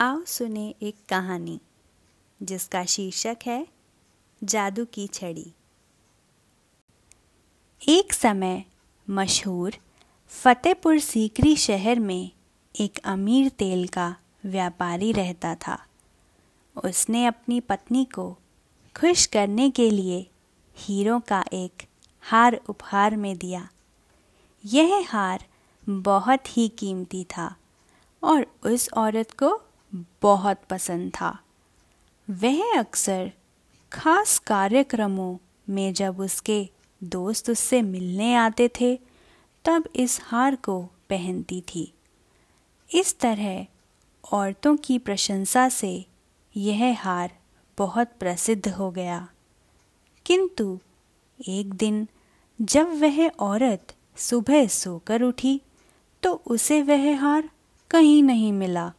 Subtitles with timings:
[0.00, 1.60] आओ सुने एक कहानी,
[2.42, 3.68] जिसका शीर्षक है,
[4.44, 5.52] जादू की छड़ी।
[7.88, 8.64] एक समय
[9.10, 9.74] मशहूर
[10.28, 12.30] फतेहपुर सीकरी शहर में
[12.80, 15.86] एक अमीर तेल का व्यापारी रहता था।
[16.84, 18.38] उसने अपनी पत्नी को
[18.96, 20.30] खुश करने के लिए
[20.76, 21.82] हीरो का एक
[22.20, 23.68] हार उपहार में दिया।
[24.64, 25.44] यह हार
[25.88, 27.56] बहुत ही कीमती था
[28.24, 29.62] और उस औरत को
[29.94, 31.38] बहुत पसंद था।
[32.30, 33.32] वह अक्सर
[33.92, 35.36] खास कार्यक्रमों
[35.68, 36.68] में जब उसके
[37.04, 39.00] दोस्त उससे मिलने आते थे,
[39.64, 41.94] तब इस हार को पहनती थी।
[42.94, 43.66] इस तरह
[44.32, 46.06] औरतों की प्रशंसा से
[46.56, 47.38] यह हार
[47.78, 49.28] बहुत प्रसिद्ध हो गया।
[50.26, 50.78] किंतु
[51.48, 52.08] एक दिन
[52.60, 55.60] जब वह औरत सुबह सोकर उठी
[56.22, 57.50] तो उसे वह हार
[57.90, 58.92] कहीं नहीं मिला।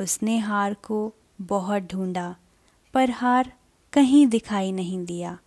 [0.00, 2.34] उसने हार को बहुत ढूंढा,
[2.94, 3.52] पर हार
[3.92, 5.38] कहीं दिखाई नहीं दिया।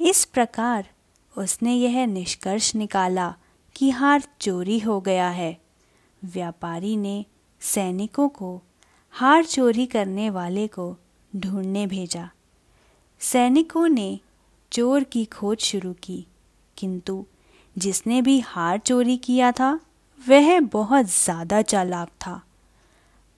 [0.00, 0.88] इस प्रकार
[1.34, 3.34] उसने यह निष्कर्ष निकाला
[3.76, 5.56] कि हार चोरी हो गया है।
[6.22, 7.24] व्यापारी ने
[7.62, 8.60] सैनिकों को
[9.14, 10.96] हार चोरी करने वाले को
[11.32, 12.28] ढूँढने भेजा।
[13.20, 14.18] सैनिकों ने
[14.72, 16.26] चोर की खोज शुरू की,
[16.76, 17.24] किंतु
[17.76, 19.78] जिसने भी हार चोरी किया था,
[20.20, 22.40] वह बहुत ज़्यादा चालाक था।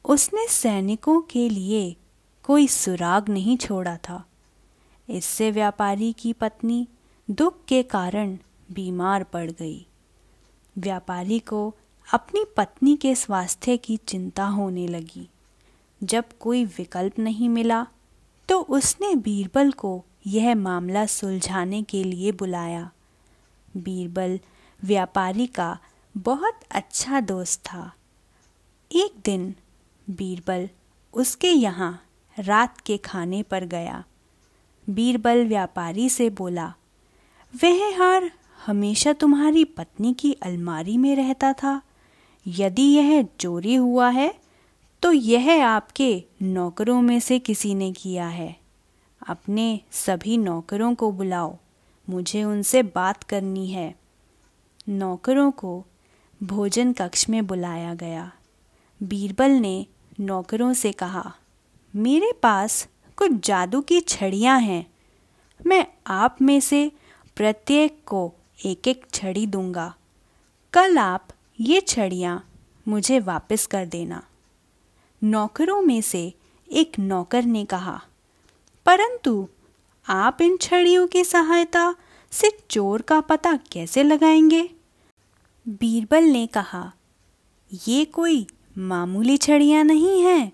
[0.04, 1.96] उसने सैनिकों के लिए
[2.44, 4.24] कोई सुराग नहीं छोड़ा था।
[5.08, 6.86] इससे व्यापारी की पत्नी
[7.28, 8.36] दुख के कारण
[8.72, 9.86] बीमार पड़ गई।
[10.78, 11.74] व्यापारी को
[12.08, 15.28] अपनी पत्नी के स्वास्थ्य की चिंता होने लगी।
[16.00, 17.86] जब कोई विकल्प नहीं मिला
[18.48, 22.90] तो उसने बीरबल को यह मामला सुलझाने के लिए बुलाया।
[23.76, 24.38] बीरबल
[24.82, 25.78] व्यापारी का
[26.16, 27.92] बहुत अच्छा दोस्त था।
[28.90, 29.54] एक दिन
[30.10, 30.68] बीरबल
[31.14, 32.02] उसके यहाँ
[32.36, 34.04] रात के खाने पर गया।
[34.86, 36.72] बीरबल व्यापारी से बोला,
[37.54, 38.30] वह हार
[38.66, 41.80] हमेशा तुम्हारी पत्नी की अलमारी में रहता था।
[42.46, 44.34] यदि यह चोरी हुआ है
[45.02, 48.56] तो यह आपके नौकरों में से किसी ने किया है।
[49.28, 51.56] अपने सभी नौकरों को बुलाओ,
[52.08, 53.94] मुझे उनसे बात करनी है।
[54.88, 55.84] नौकरों को
[56.40, 58.30] भोजन कक्ष में बुलाया गया।
[59.02, 59.86] बीरबल ने
[60.20, 61.34] नौकरों से कहा,
[61.96, 64.86] मेरे पास कुछ जादू की छड़ियाँ हैं।
[65.66, 66.92] मैं आप में से
[67.36, 68.32] प्रत्येक को
[68.64, 69.94] एक एक छड़ी दूँगा।
[70.72, 71.28] कल आप
[71.60, 72.48] ये छड़ियाँ
[72.88, 74.22] मुझे वापस कर देना।
[75.22, 76.32] नौकरों में से
[76.72, 78.00] एक नौकर ने कहा,
[78.86, 79.48] परंतु
[80.08, 81.94] आप इन छड़ियों की सहायता
[82.32, 84.68] से चोर का पता कैसे लगाएँगे?
[85.68, 86.92] बीरबल ने कहा,
[87.88, 88.46] ये कोई
[88.76, 90.52] मामूली छड़ियाँ नहीं हैं।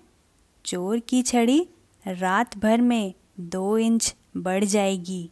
[0.65, 1.59] चोर की छड़ी
[2.05, 5.29] रात भर में दो इंच बढ़ जाएगी।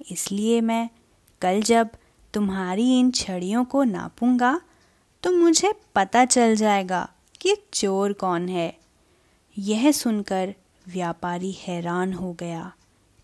[0.00, 0.88] इसलिए मैं
[1.42, 1.88] कल जब
[2.34, 4.60] तुम्हारी इन छड़ियों को नापूँगा
[5.22, 7.08] तो मुझे पता चल जाएगा
[7.40, 8.72] कि चोर कौन है।
[9.56, 10.54] यह सुनकर
[10.86, 12.72] व्यापारी हैरान हो गया,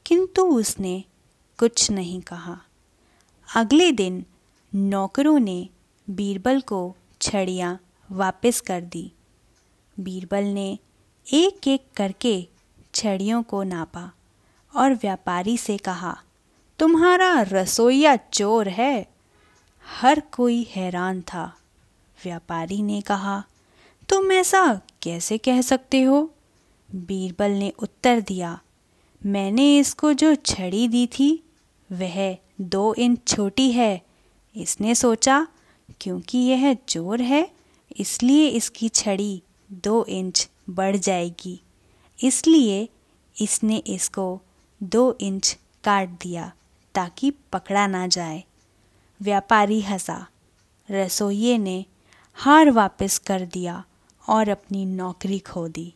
[0.06, 1.02] किंतु उसने
[1.58, 2.58] कुछ नहीं कहा।
[3.48, 4.24] अगले दिन
[4.72, 5.68] नौकरों ने
[6.08, 9.10] बीरबल को छड़ियाँ वापस कर दी।
[9.96, 10.78] बीरबल ने
[11.26, 12.46] एक एक करके
[12.94, 14.10] छड़ियों को नापा
[14.74, 16.16] और व्यापारी से कहा,
[16.78, 19.06] तुम्हारा रसोईया चोर है।
[19.84, 21.44] हर कोई हैरान था
[22.18, 23.42] व्यापारी ने कहा,
[24.08, 26.30] तुम ऐसा कैसे कह सकते हो
[26.88, 28.58] बीरबल ने उत्तर दिया,
[29.22, 31.30] मैंने इसको जो छड़ी दी थी,
[31.92, 34.00] वह दो इंच छोटी है।
[34.56, 35.46] इसने सोचा,
[36.00, 37.57] क्योंकि यह चोर है
[37.96, 41.60] इसलिए इसकी छड़ी दो इंच बढ़ जाएगी।
[42.24, 42.88] इसलिए
[43.40, 44.40] इसने इसको
[44.82, 46.52] दो इंच काट दिया
[46.94, 48.44] ताकि पकड़ा ना जाए।
[49.22, 50.26] व्यापारी हंसा।
[50.90, 51.84] रसोइये ने
[52.34, 53.84] हार वापस कर दिया
[54.28, 55.94] और अपनी नौकरी खो दी।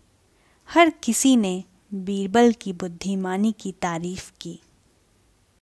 [0.69, 1.65] हर किसी ने
[1.95, 4.61] बीरबल की बुद्धिमानी की तारीफ़ की।